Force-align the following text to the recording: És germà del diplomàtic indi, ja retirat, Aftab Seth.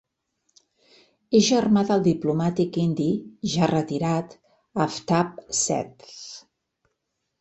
És 1.39 1.45
germà 1.49 1.83
del 1.89 2.01
diplomàtic 2.07 2.79
indi, 2.85 3.09
ja 3.57 3.69
retirat, 3.75 4.35
Aftab 4.87 5.37
Seth. 5.63 6.11